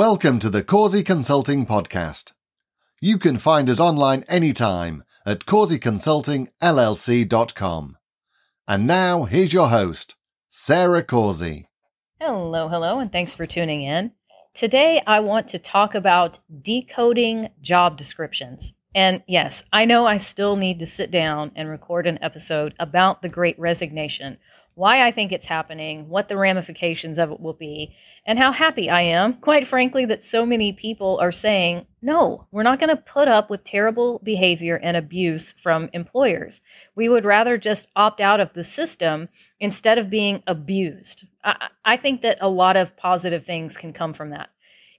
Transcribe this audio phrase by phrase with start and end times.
[0.00, 2.32] Welcome to the Causey Consulting Podcast.
[3.02, 7.98] You can find us online anytime at causeyconsultingllc.com.
[8.66, 10.16] And now, here's your host,
[10.48, 11.68] Sarah Causey.
[12.18, 14.12] Hello, hello, and thanks for tuning in.
[14.54, 18.72] Today, I want to talk about decoding job descriptions.
[18.94, 23.20] And yes, I know I still need to sit down and record an episode about
[23.20, 24.38] the great resignation
[24.80, 27.94] why I think it's happening, what the ramifications of it will be,
[28.24, 32.62] and how happy I am, quite frankly, that so many people are saying, no, we're
[32.62, 36.62] not going to put up with terrible behavior and abuse from employers.
[36.94, 39.28] We would rather just opt out of the system
[39.60, 41.26] instead of being abused.
[41.44, 44.48] I, I think that a lot of positive things can come from that.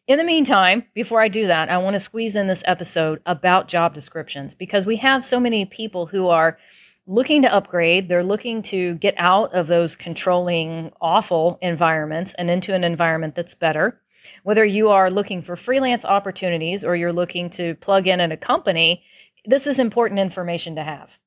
[0.08, 3.68] In the meantime, before I do that, I want to squeeze in this episode about
[3.68, 6.60] job descriptions because we have so many people who are
[7.08, 8.08] looking to upgrade.
[8.08, 13.56] They're looking to get out of those controlling, awful environments and into an environment that's
[13.56, 14.02] better.
[14.44, 18.38] Whether you are looking for freelance opportunities or you're looking to plug in at a
[18.38, 19.04] company,
[19.46, 21.18] this is important information to have.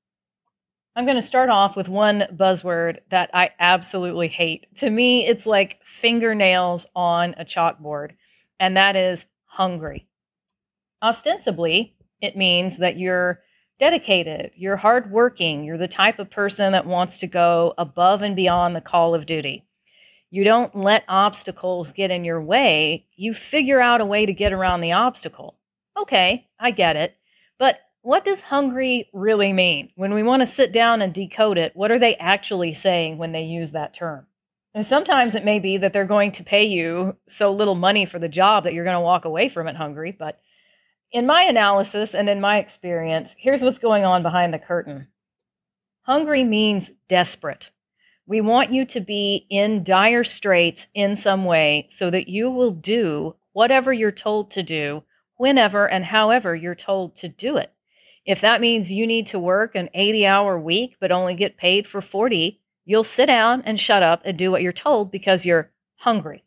[0.97, 4.69] I'm going to start off with one buzzword that I absolutely hate.
[4.77, 8.13] To me, it's like fingernails on a chalkboard,
[8.61, 10.07] and that is hungry.
[11.03, 13.41] Ostensibly, it means that you're
[13.79, 18.75] dedicated, you're hardworking, you're the type of person that wants to go above and beyond
[18.75, 19.65] the call of duty.
[20.31, 24.53] You don't let obstacles get in your way, you figure out a way to get
[24.53, 25.57] around the obstacle.
[25.97, 27.17] Okay, I get it.
[27.59, 29.91] But what does hungry really mean?
[29.95, 33.33] When we want to sit down and decode it, what are they actually saying when
[33.33, 34.27] they use that term?
[34.75, 38.19] And sometimes it may be that they're going to pay you so little money for
[38.19, 40.41] the job that you're going to walk away from it hungry, but
[41.13, 45.09] in my analysis and in my experience, here's what's going on behind the curtain.
[46.03, 47.71] Hungry means desperate.
[48.27, 52.71] We want you to be in dire straits in some way so that you will
[52.71, 55.05] do whatever you're told to do,
[55.37, 57.73] whenever and however you're told to do it.
[58.25, 61.87] If that means you need to work an 80 hour week but only get paid
[61.87, 65.71] for 40, you'll sit down and shut up and do what you're told because you're
[65.97, 66.44] hungry.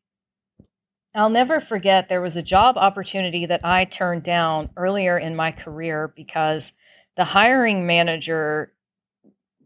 [1.18, 5.52] I'll never forget there was a job opportunity that I turned down earlier in my
[5.52, 6.74] career because
[7.16, 8.72] the hiring manager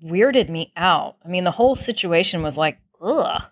[0.02, 1.18] weirded me out.
[1.26, 3.44] I mean, the whole situation was like, ugh.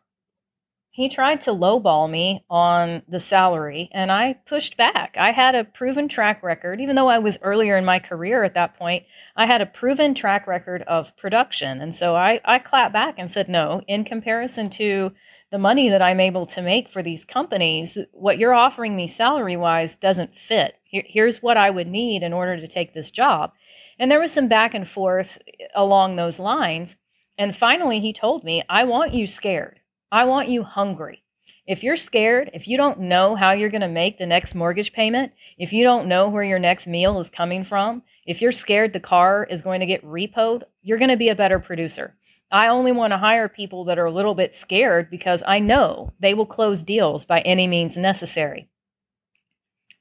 [0.91, 5.15] He tried to lowball me on the salary, and I pushed back.
[5.17, 8.53] I had a proven track record, even though I was earlier in my career at
[8.55, 9.05] that point,
[9.35, 11.81] I had a proven track record of production.
[11.81, 15.11] And so I, I clapped back and said, no, in comparison to
[15.51, 19.57] the money that I'm able to make for these companies, what you're offering me salary
[19.57, 20.75] wise doesn't fit.
[20.83, 23.51] Here, here's what I would need in order to take this job.
[23.97, 25.39] And there was some back and forth
[25.75, 26.97] along those lines.
[27.37, 29.79] And finally, he told me, I want you scared.
[30.11, 31.23] I want you hungry.
[31.65, 34.91] If you're scared, if you don't know how you're going to make the next mortgage
[34.91, 38.91] payment, if you don't know where your next meal is coming from, if you're scared
[38.91, 42.15] the car is going to get repoed, you're going to be a better producer.
[42.51, 46.13] I only want to hire people that are a little bit scared because I know
[46.19, 48.69] they will close deals by any means necessary.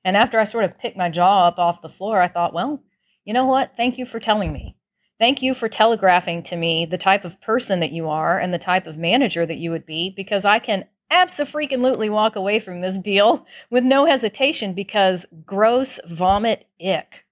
[0.04, 2.82] And after I sort of picked my jaw up off the floor, I thought, well,
[3.24, 3.76] you know what?
[3.76, 4.76] Thank you for telling me.
[5.18, 8.58] Thank you for telegraphing to me the type of person that you are and the
[8.58, 12.98] type of manager that you would be because I can absolutely walk away from this
[12.98, 17.26] deal with no hesitation because gross vomit ick.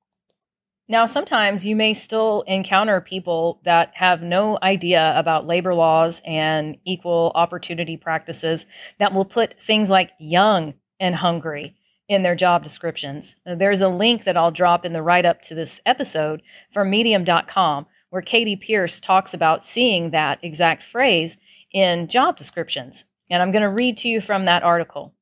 [0.88, 6.76] Now, sometimes you may still encounter people that have no idea about labor laws and
[6.84, 8.66] equal opportunity practices
[8.98, 11.74] that will put things like young and hungry
[12.08, 13.34] in their job descriptions.
[13.44, 17.86] There's a link that I'll drop in the write up to this episode from medium.com
[18.10, 21.36] where Katie Pierce talks about seeing that exact phrase
[21.72, 23.04] in job descriptions.
[23.28, 25.14] And I'm going to read to you from that article.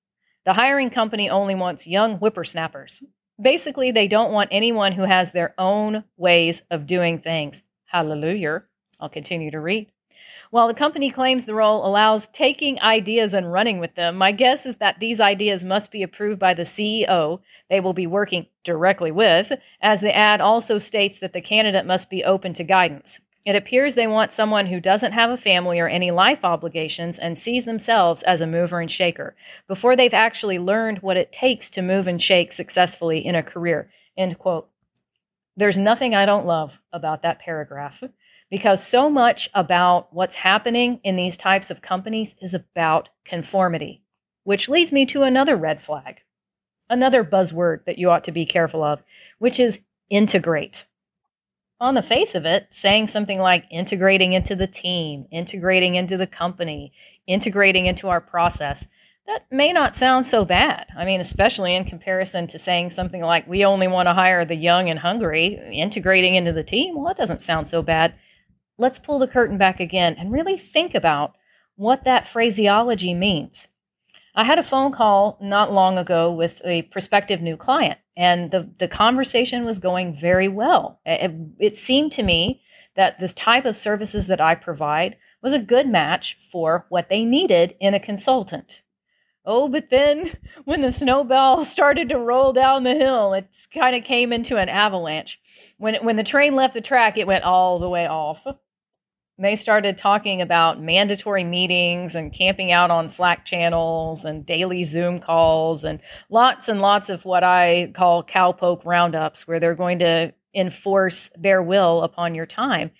[0.44, 3.02] The hiring company only wants young whippersnappers.
[3.40, 7.62] Basically, they don't want anyone who has their own ways of doing things.
[7.86, 8.64] Hallelujah.
[9.00, 9.90] I'll continue to read.
[10.50, 14.66] While the company claims the role allows taking ideas and running with them, my guess
[14.66, 19.10] is that these ideas must be approved by the CEO they will be working directly
[19.10, 23.18] with, as the ad also states that the candidate must be open to guidance.
[23.44, 27.36] It appears they want someone who doesn't have a family or any life obligations and
[27.36, 29.36] sees themselves as a mover and shaker
[29.68, 33.90] before they've actually learned what it takes to move and shake successfully in a career.
[34.16, 34.70] End quote.
[35.56, 38.02] There's nothing I don't love about that paragraph
[38.50, 44.02] because so much about what's happening in these types of companies is about conformity,
[44.44, 46.20] which leads me to another red flag,
[46.88, 49.02] another buzzword that you ought to be careful of,
[49.38, 50.86] which is integrate
[51.84, 56.26] on the face of it, saying something like integrating into the team, integrating into the
[56.26, 56.92] company,
[57.26, 58.88] integrating into our process,
[59.26, 60.86] that may not sound so bad.
[60.96, 64.54] I mean, especially in comparison to saying something like, we only want to hire the
[64.54, 66.96] young and hungry, integrating into the team.
[66.96, 68.14] Well, that doesn't sound so bad.
[68.76, 71.36] Let's pull the curtain back again and really think about
[71.76, 73.66] what that phraseology means.
[74.34, 78.70] I had a phone call not long ago with a prospective new client, and the,
[78.78, 81.00] the conversation was going very well.
[81.04, 82.62] It, it seemed to me
[82.94, 87.24] that this type of services that I provide was a good match for what they
[87.24, 88.82] needed in a consultant.
[89.44, 94.04] Oh, but then when the snowball started to roll down the hill, it kind of
[94.04, 95.40] came into an avalanche.
[95.78, 98.46] When, when the train left the track, it went all the way off.
[99.36, 105.18] They started talking about mandatory meetings and camping out on Slack channels and daily Zoom
[105.18, 106.00] calls and
[106.30, 111.62] lots and lots of what I call cowpoke roundups, where they're going to enforce their
[111.62, 112.92] will upon your time.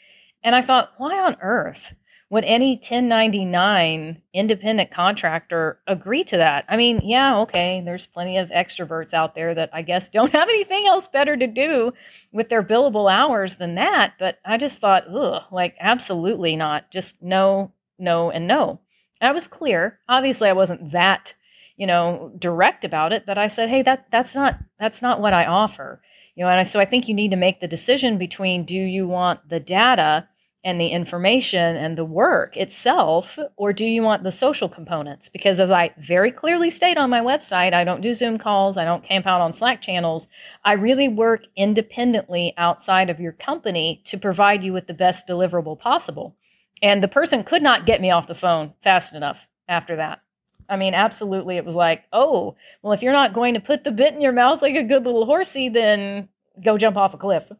[0.42, 1.94] And I thought, why on earth
[2.30, 6.64] would any 1099 independent contractor agree to that?
[6.68, 10.48] I mean, yeah, okay, there's plenty of extroverts out there that I guess don't have
[10.48, 11.92] anything else better to do
[12.32, 14.14] with their billable hours than that.
[14.18, 16.90] But I just thought, ugh, like, absolutely not.
[16.90, 18.80] Just no, no, and no.
[19.20, 19.98] And I was clear.
[20.08, 21.34] Obviously, I wasn't that,
[21.76, 25.34] you know, direct about it, but I said, hey, that that's not that's not what
[25.34, 26.00] I offer.
[26.34, 29.06] You know, and so I think you need to make the decision between do you
[29.06, 30.28] want the data
[30.64, 35.28] and the information and the work itself, or do you want the social components?
[35.28, 38.86] Because as I very clearly state on my website, I don't do Zoom calls, I
[38.86, 40.26] don't camp out on Slack channels.
[40.64, 45.78] I really work independently outside of your company to provide you with the best deliverable
[45.78, 46.34] possible.
[46.82, 50.22] And the person could not get me off the phone fast enough after that.
[50.68, 51.58] I mean, absolutely.
[51.58, 54.32] It was like, oh, well, if you're not going to put the bit in your
[54.32, 56.30] mouth like a good little horsey, then
[56.62, 57.52] go jump off a cliff.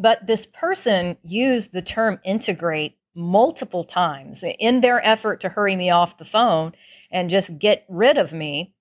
[0.00, 5.90] But this person used the term integrate multiple times in their effort to hurry me
[5.90, 6.72] off the phone
[7.12, 8.72] and just get rid of me.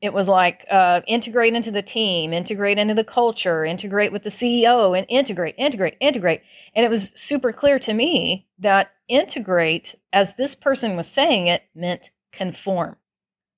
[0.00, 4.30] It was like uh, integrate into the team, integrate into the culture, integrate with the
[4.30, 6.42] CEO, and integrate, integrate, integrate.
[6.76, 11.64] And it was super clear to me that integrate, as this person was saying it,
[11.74, 12.94] meant conform.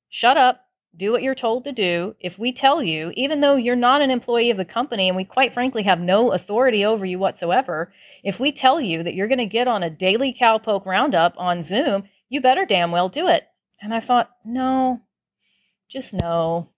[0.09, 2.15] Shut up, do what you're told to do.
[2.21, 5.25] If we tell you, even though you're not an employee of the company and we
[5.25, 7.93] quite frankly have no authority over you whatsoever,
[8.25, 11.63] if we tell you that you're going to get on a daily cowpoke roundup on
[11.63, 13.47] Zoom, you better damn well do it.
[13.81, 15.01] And I thought, no,
[15.89, 16.69] just no.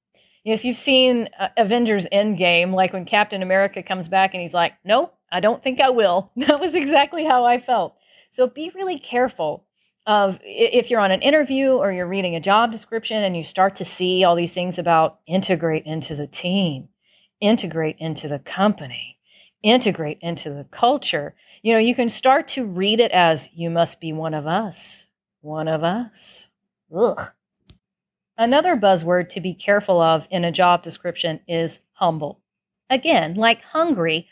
[0.45, 4.75] If you've seen uh, Avengers Endgame, like when Captain America comes back and he's like,
[4.85, 6.31] no, I don't think I will.
[6.37, 7.97] That was exactly how I felt.
[8.31, 9.65] So be really careful
[10.07, 13.77] of if you're on an interview or you're reading a job description and you start
[13.77, 16.89] to see all these things about integrate into the team,
[17.41, 19.19] integrate into the company,
[19.63, 24.01] integrate into the culture, you know, you can start to read it as you must
[24.01, 25.07] be one of us,
[25.41, 26.49] one of us.
[26.95, 27.31] Ugh.
[28.37, 32.41] Another buzzword to be careful of in a job description is humble.
[32.91, 34.27] Again, like hungry,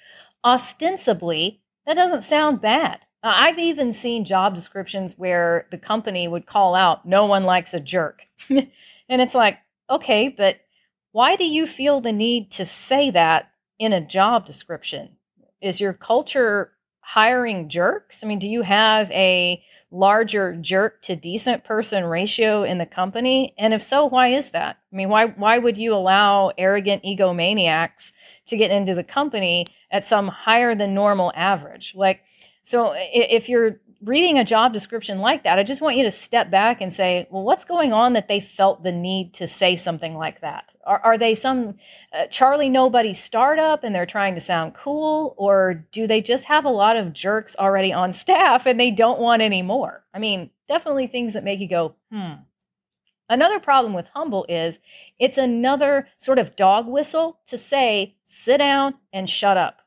[0.44, 3.00] ostensibly, that doesn't sound bad.
[3.22, 7.80] I've even seen job descriptions where the company would call out, no one likes a
[7.80, 8.22] jerk.
[8.48, 8.70] and
[9.08, 9.58] it's like,
[9.90, 10.60] okay, but
[11.12, 15.16] why do you feel the need to say that in a job description?
[15.60, 18.24] Is your culture hiring jerks?
[18.24, 23.54] I mean, do you have a larger jerk to decent person ratio in the company?
[23.58, 24.78] And if so, why is that?
[24.92, 28.12] I mean, why why would you allow arrogant egomaniacs
[28.46, 31.94] to get into the company at some higher than normal average?
[31.96, 32.20] Like
[32.70, 36.52] so if you're reading a job description like that, I just want you to step
[36.52, 40.16] back and say, well, what's going on that they felt the need to say something
[40.16, 40.66] like that?
[40.84, 41.78] Are, are they some
[42.16, 45.34] uh, Charlie Nobody startup and they're trying to sound cool?
[45.36, 49.18] Or do they just have a lot of jerks already on staff and they don't
[49.18, 50.04] want any more?
[50.14, 52.34] I mean, definitely things that make you go, hmm.
[53.28, 54.78] Another problem with humble is
[55.18, 59.79] it's another sort of dog whistle to say, sit down and shut up.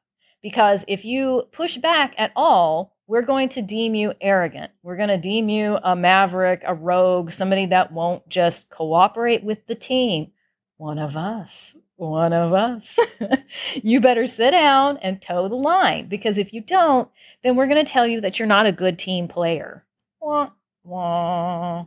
[0.44, 4.72] Because if you push back at all, we're going to deem you arrogant.
[4.84, 9.66] We're going to deem you a maverick, a rogue, somebody that won't just cooperate with
[9.68, 10.32] the team.
[10.78, 13.00] One of us, one of us.
[13.76, 17.10] you better sit down and toe the line because if you don't,
[17.44, 19.86] then we're going to tell you that you're not a good team player.
[20.22, 20.52] Wah,
[20.84, 21.86] wah.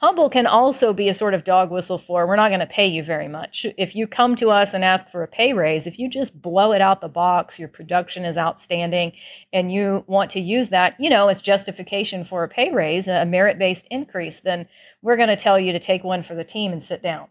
[0.00, 2.86] Humble can also be a sort of dog whistle for we're not going to pay
[2.86, 3.66] you very much.
[3.76, 6.72] If you come to us and ask for a pay raise, if you just blow
[6.72, 9.12] it out the box, your production is outstanding,
[9.52, 13.26] and you want to use that, you know, as justification for a pay raise, a
[13.26, 14.66] merit based increase, then
[15.02, 17.28] we're going to tell you to take one for the team and sit down.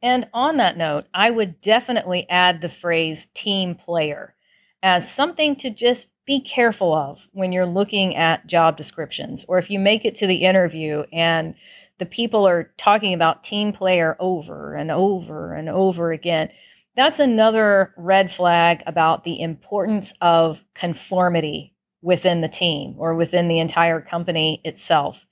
[0.00, 4.36] And on that note, I would definitely add the phrase team player
[4.84, 9.70] as something to just be careful of when you're looking at job descriptions or if
[9.70, 11.54] you make it to the interview and
[11.98, 16.50] the people are talking about team player over and over and over again.
[16.94, 23.58] That's another red flag about the importance of conformity within the team or within the
[23.58, 25.26] entire company itself.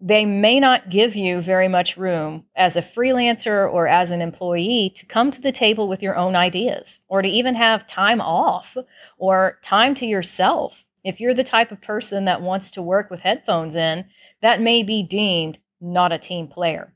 [0.00, 4.92] They may not give you very much room as a freelancer or as an employee
[4.94, 8.76] to come to the table with your own ideas or to even have time off
[9.18, 10.84] or time to yourself.
[11.02, 14.04] If you're the type of person that wants to work with headphones in,
[14.40, 16.92] that may be deemed not a team player.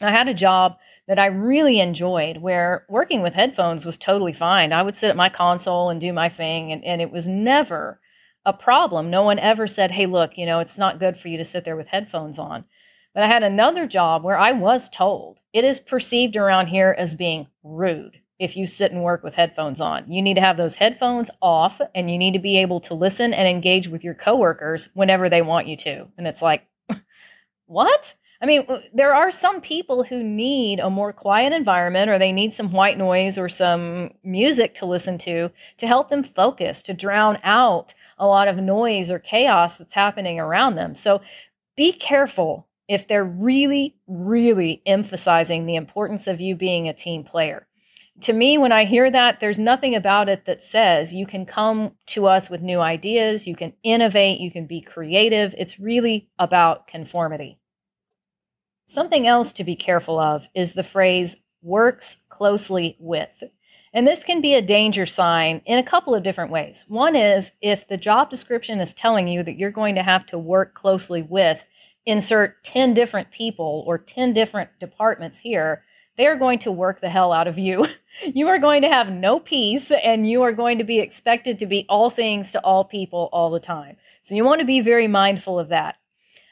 [0.00, 0.76] I had a job
[1.08, 4.72] that I really enjoyed where working with headphones was totally fine.
[4.72, 8.00] I would sit at my console and do my thing, and, and it was never
[8.46, 9.10] a problem.
[9.10, 11.64] No one ever said, hey, look, you know, it's not good for you to sit
[11.64, 12.64] there with headphones on.
[13.12, 17.14] But I had another job where I was told it is perceived around here as
[17.14, 20.10] being rude if you sit and work with headphones on.
[20.12, 23.32] You need to have those headphones off and you need to be able to listen
[23.32, 26.06] and engage with your coworkers whenever they want you to.
[26.16, 26.66] And it's like,
[27.66, 28.14] what?
[28.40, 32.52] I mean, there are some people who need a more quiet environment or they need
[32.52, 37.38] some white noise or some music to listen to to help them focus, to drown
[37.42, 40.94] out a lot of noise or chaos that's happening around them.
[40.94, 41.20] So
[41.76, 47.66] be careful if they're really, really emphasizing the importance of you being a team player.
[48.22, 51.92] To me, when I hear that, there's nothing about it that says you can come
[52.06, 55.54] to us with new ideas, you can innovate, you can be creative.
[55.58, 57.58] It's really about conformity.
[58.88, 63.42] Something else to be careful of is the phrase works closely with.
[63.96, 66.84] And this can be a danger sign in a couple of different ways.
[66.86, 70.38] One is if the job description is telling you that you're going to have to
[70.38, 71.64] work closely with,
[72.04, 75.82] insert 10 different people or 10 different departments here,
[76.18, 77.86] they are going to work the hell out of you.
[78.34, 81.66] you are going to have no peace and you are going to be expected to
[81.66, 83.96] be all things to all people all the time.
[84.20, 85.94] So you want to be very mindful of that.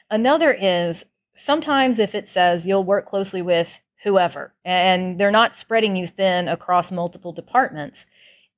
[0.09, 5.97] Another is sometimes if it says you'll work closely with whoever and they're not spreading
[5.97, 8.05] you thin across multiple departments,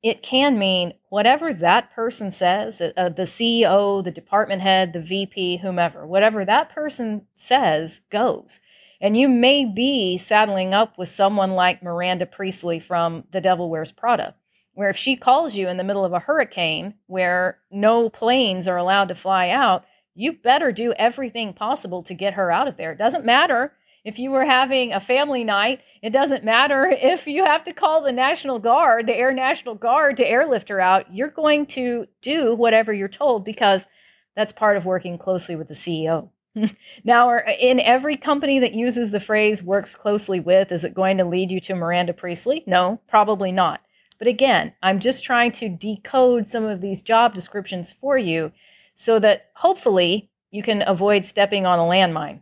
[0.04, 5.02] it can mean whatever that person says, uh, uh the CEO, the department head, the
[5.02, 8.60] VP, whomever, whatever that person says goes.
[9.00, 13.92] And you may be saddling up with someone like Miranda Priestly from The Devil Wears
[13.92, 14.36] Prada,
[14.74, 18.78] where if she calls you in the middle of a hurricane where no planes are
[18.78, 22.92] allowed to fly out, you better do everything possible to get her out of there.
[22.92, 23.74] It doesn't matter
[24.08, 25.82] if you were having a family night.
[26.02, 30.16] It doesn't matter if you have to call the National Guard, the Air National Guard,
[30.18, 31.14] to airlift her out.
[31.14, 33.86] You're going to do whatever you're told because
[34.34, 36.30] that's part of working closely with the CEO.
[37.04, 41.26] now, in every company that uses the phrase works closely with, is it going to
[41.26, 42.64] lead you to Miranda Priestly?
[42.66, 43.82] No, probably not.
[44.18, 48.54] But again, I'm just trying to decode some of these job descriptions for you
[48.96, 52.42] so that hopefully you can avoid stepping on a landmine.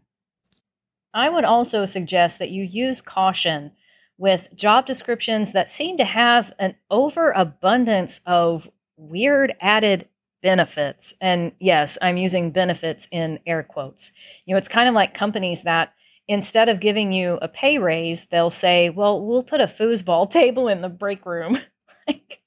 [1.15, 3.71] I would also suggest that you use caution
[4.17, 10.07] with job descriptions that seem to have an overabundance of weird added
[10.43, 11.13] benefits.
[11.19, 14.11] And yes, I'm using benefits in air quotes.
[14.45, 15.93] You know, it's kind of like companies that
[16.27, 20.67] instead of giving you a pay raise, they'll say, well, we'll put a foosball table
[20.67, 21.57] in the break room.
[22.07, 22.41] like,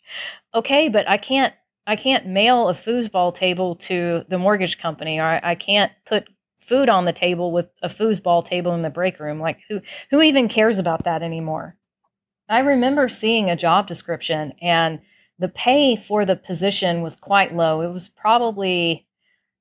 [0.55, 1.55] okay, but I can't
[1.87, 6.29] I can't mail a foosball table to the mortgage company, or I, I can't put
[6.69, 9.41] food on the table with a foosball table in the break room.
[9.41, 11.77] Like who who even cares about that anymore?
[12.49, 15.01] I remember seeing a job description and
[15.39, 17.81] the pay for the position was quite low.
[17.81, 19.07] It was probably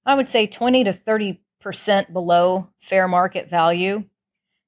[0.05, 4.03] I would say 20 to 30% below fair market value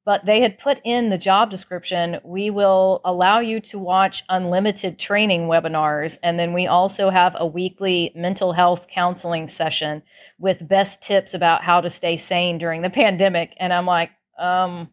[0.10, 4.98] but they had put in the job description we will allow you to watch unlimited
[4.98, 10.02] training webinars and then we also have a weekly mental health counseling session
[10.40, 13.54] with best tips about how to stay sane during the pandemic.
[13.60, 14.90] And i'm like um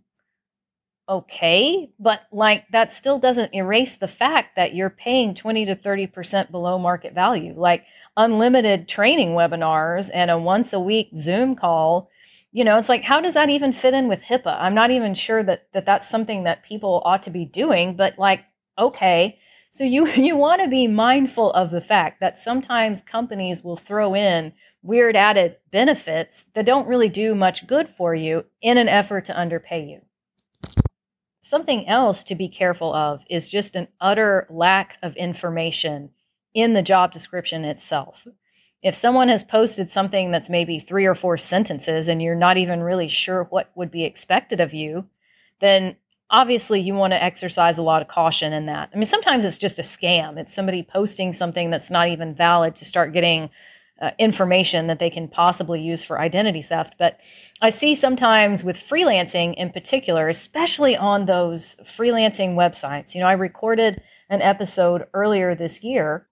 [1.08, 6.50] okay but like that still doesn't erase the fact that you're paying 20 to 30%
[6.50, 7.54] below market value.
[7.56, 7.86] Like
[8.18, 12.10] unlimited training webinars and a once a week zoom call
[12.56, 14.56] you know it's like how does that even fit in with hipaa?
[14.58, 18.18] I'm not even sure that, that that's something that people ought to be doing but
[18.18, 18.44] like
[18.78, 19.38] okay.
[19.70, 24.14] So you you want to be mindful of the fact that sometimes companies will throw
[24.14, 29.26] in weird added benefits that don't really do much good for you in an effort
[29.26, 30.00] to underpay you.
[31.42, 36.10] Something else to be careful of is just an utter lack of information
[36.54, 38.26] in the job description itself
[38.86, 42.84] if someone has posted something that's maybe three or four sentences and you're not even
[42.84, 45.06] really sure what would be expected of you,
[45.58, 45.96] then
[46.30, 48.88] obviously you want to exercise a lot of caution in that.
[48.92, 50.38] I mean, sometimes it's just a scam.
[50.38, 53.50] It's somebody posting something that's not even valid to start getting
[54.00, 56.94] uh, information that they can possibly use for identity theft.
[56.96, 57.18] But
[57.60, 63.16] I see sometimes with freelancing in particular, especially on those freelancing websites.
[63.16, 64.00] You know, I recorded
[64.30, 66.25] an episode earlier this year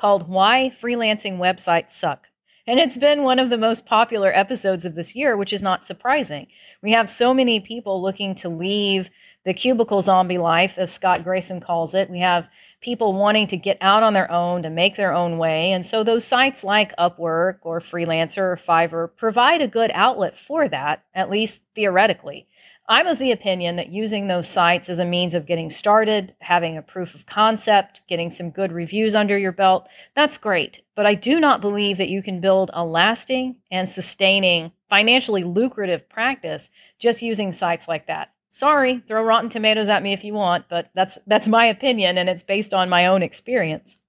[0.00, 2.28] called Why Freelancing Websites Suck.
[2.66, 5.84] And it's been one of the most popular episodes of this year, which is not
[5.84, 6.46] surprising.
[6.82, 9.10] We have so many people looking to leave
[9.44, 12.08] the cubicle zombie life, as Scott Grayson calls it.
[12.08, 12.48] We have
[12.80, 15.70] people wanting to get out on their own, to make their own way.
[15.70, 20.66] And so those sites like Upwork or Freelancer or Fiverr provide a good outlet for
[20.66, 22.46] that, at least theoretically.
[22.90, 26.76] I'm of the opinion that using those sites as a means of getting started, having
[26.76, 30.82] a proof of concept, getting some good reviews under your belt, that's great.
[30.96, 36.08] But I do not believe that you can build a lasting and sustaining, financially lucrative
[36.08, 36.68] practice
[36.98, 38.32] just using sites like that.
[38.50, 42.28] Sorry, throw rotten tomatoes at me if you want, but that's that's my opinion and
[42.28, 44.00] it's based on my own experience.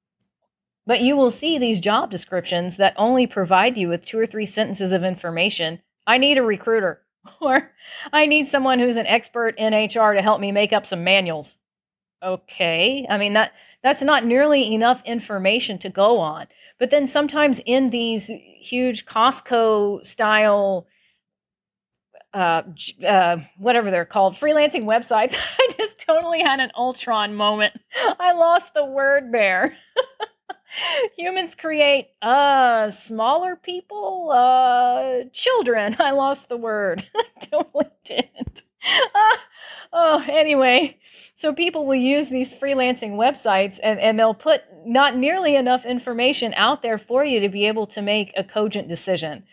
[0.87, 4.47] But you will see these job descriptions that only provide you with two or three
[4.47, 5.83] sentences of information.
[6.07, 7.03] I need a recruiter
[7.41, 7.71] or
[8.11, 11.55] I need someone who's an expert in HR to help me make up some manuals.
[12.23, 13.05] Okay.
[13.09, 16.47] I mean that that's not nearly enough information to go on.
[16.79, 20.87] But then sometimes in these huge Costco style
[22.33, 22.61] uh,
[23.05, 25.35] uh, whatever they're called, freelancing websites.
[25.59, 27.73] I just totally had an Ultron moment.
[28.19, 29.75] I lost the word there.
[31.17, 35.95] Humans create uh smaller people, uh children.
[35.99, 37.07] I lost the word.
[37.15, 38.61] I totally did.
[38.83, 39.37] Uh,
[39.93, 40.97] oh, anyway,
[41.35, 46.53] so people will use these freelancing websites and, and they'll put not nearly enough information
[46.55, 49.43] out there for you to be able to make a cogent decision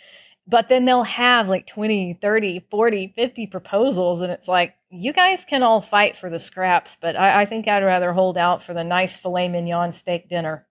[0.49, 5.45] but then they'll have like 20 30 40 50 proposals and it's like you guys
[5.45, 8.73] can all fight for the scraps but i, I think i'd rather hold out for
[8.75, 10.67] the nice filet mignon steak dinner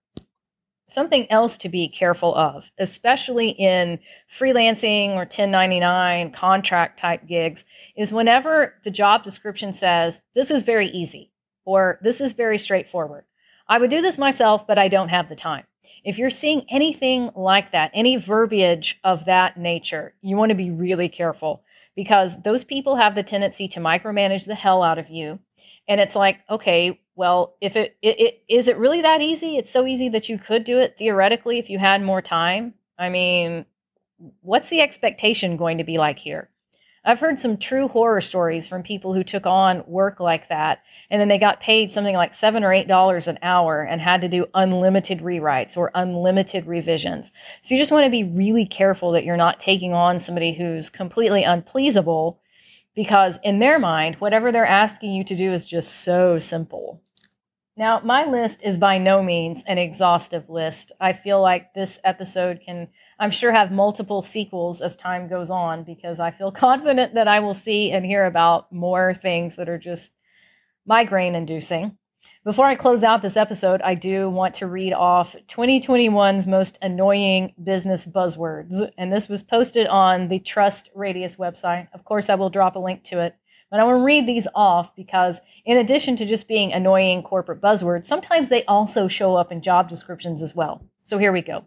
[0.88, 3.98] something else to be careful of especially in
[4.30, 7.64] freelancing or 1099 contract type gigs
[7.96, 11.30] is whenever the job description says this is very easy
[11.64, 13.24] or this is very straightforward
[13.68, 15.64] i would do this myself but i don't have the time
[16.04, 20.70] if you're seeing anything like that, any verbiage of that nature, you want to be
[20.70, 21.62] really careful
[21.96, 25.40] because those people have the tendency to micromanage the hell out of you.
[25.88, 29.56] And it's like, okay, well, if it, it, it is it really that easy?
[29.56, 32.74] It's so easy that you could do it theoretically if you had more time.
[32.96, 33.66] I mean,
[34.40, 36.48] what's the expectation going to be like here?
[37.04, 41.20] I've heard some true horror stories from people who took on work like that and
[41.20, 44.28] then they got paid something like seven or eight dollars an hour and had to
[44.28, 47.32] do unlimited rewrites or unlimited revisions.
[47.62, 50.88] So you just want to be really careful that you're not taking on somebody who's
[50.88, 52.38] completely unpleasable
[52.94, 57.02] because in their mind, whatever they're asking you to do is just so simple.
[57.78, 60.90] Now, my list is by no means an exhaustive list.
[61.00, 62.88] I feel like this episode can
[63.20, 67.38] I'm sure have multiple sequels as time goes on because I feel confident that I
[67.38, 70.10] will see and hear about more things that are just
[70.86, 71.96] migraine inducing.
[72.44, 77.54] Before I close out this episode, I do want to read off 2021's most annoying
[77.62, 78.90] business buzzwords.
[78.98, 81.86] And this was posted on the TrustRadius website.
[81.92, 83.36] Of course, I will drop a link to it.
[83.70, 87.60] But I want to read these off because, in addition to just being annoying corporate
[87.60, 90.82] buzzwords, sometimes they also show up in job descriptions as well.
[91.04, 91.64] So here we go.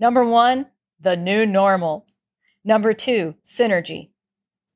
[0.00, 0.66] Number one,
[1.00, 2.06] the new normal.
[2.64, 4.10] Number two, synergy.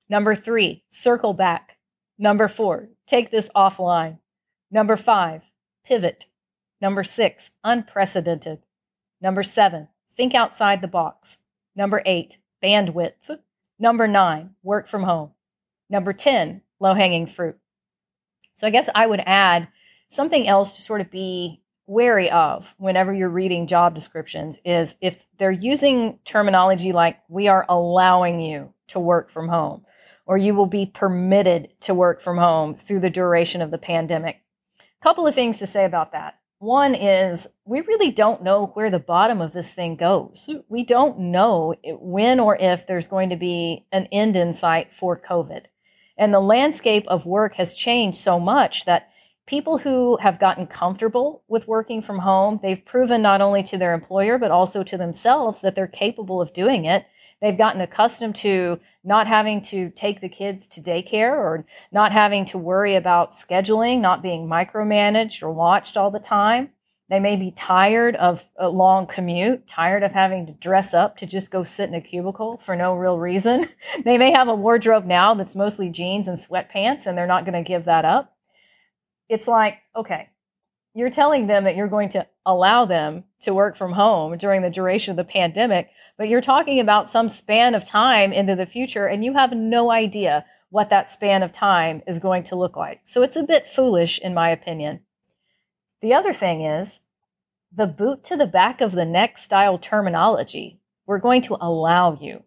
[0.08, 1.78] Number three, circle back.
[2.18, 4.18] Number four, take this offline.
[4.70, 5.50] Number five,
[5.84, 6.26] pivot.
[6.80, 8.60] Number six, unprecedented.
[9.20, 11.38] Number seven, think outside the box.
[11.74, 13.38] Number eight, bandwidth.
[13.78, 15.32] Number nine, work from home.
[15.92, 17.58] Number 10, low hanging fruit.
[18.54, 19.68] So I guess I would add
[20.08, 25.26] something else to sort of be wary of whenever you're reading job descriptions is if
[25.38, 29.84] they're using terminology like we are allowing you to work from home
[30.24, 34.40] or you will be permitted to work from home through the duration of the pandemic.
[34.78, 36.38] A couple of things to say about that.
[36.58, 40.48] One is we really don't know where the bottom of this thing goes.
[40.70, 45.20] We don't know when or if there's going to be an end in sight for
[45.20, 45.64] COVID.
[46.18, 49.08] And the landscape of work has changed so much that
[49.46, 53.94] people who have gotten comfortable with working from home, they've proven not only to their
[53.94, 57.06] employer, but also to themselves that they're capable of doing it.
[57.40, 62.44] They've gotten accustomed to not having to take the kids to daycare or not having
[62.46, 66.70] to worry about scheduling, not being micromanaged or watched all the time.
[67.12, 71.26] They may be tired of a long commute, tired of having to dress up to
[71.26, 73.68] just go sit in a cubicle for no real reason.
[74.04, 77.62] they may have a wardrobe now that's mostly jeans and sweatpants, and they're not going
[77.62, 78.32] to give that up
[79.32, 80.28] it's like, okay,
[80.94, 84.70] you're telling them that you're going to allow them to work from home during the
[84.70, 89.06] duration of the pandemic, but you're talking about some span of time into the future
[89.06, 93.00] and you have no idea what that span of time is going to look like.
[93.04, 95.00] So it's a bit foolish, in my opinion.
[96.02, 97.00] The other thing is
[97.74, 100.80] the boot to the back of the neck style terminology.
[101.06, 102.42] We're going to allow you,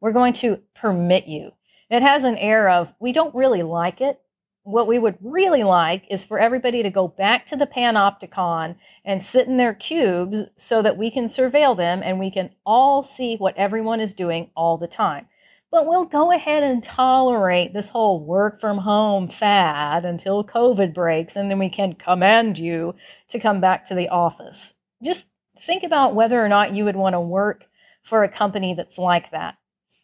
[0.00, 1.52] we're going to permit you.
[1.88, 4.20] It has an air of we don't really like it,
[4.62, 9.22] what we would really like is for everybody to go back to the panopticon and
[9.22, 13.36] sit in their cubes so that we can surveil them and we can all see
[13.36, 15.26] what everyone is doing all the time.
[15.70, 21.36] But we'll go ahead and tolerate this whole work from home fad until COVID breaks,
[21.36, 22.96] and then we can command you
[23.28, 24.74] to come back to the office.
[25.02, 25.28] Just
[25.60, 27.66] think about whether or not you would want to work
[28.02, 29.58] for a company that's like that.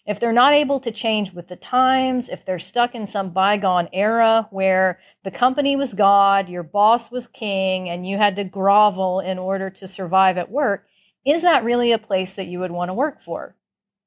[0.06, 3.88] If they're not able to change with the times, if they're stuck in some bygone
[3.92, 9.18] era where the company was God, your boss was king, and you had to grovel
[9.18, 10.86] in order to survive at work,
[11.24, 13.56] is that really a place that you would want to work for?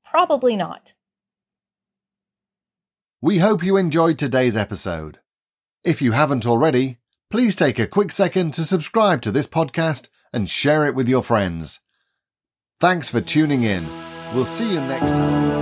[0.09, 0.93] Probably not.
[3.21, 5.19] We hope you enjoyed today's episode.
[5.83, 10.49] If you haven't already, please take a quick second to subscribe to this podcast and
[10.49, 11.81] share it with your friends.
[12.79, 13.85] Thanks for tuning in.
[14.33, 15.59] We'll see you next time.